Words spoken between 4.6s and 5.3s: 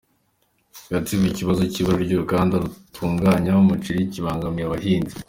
abahinzi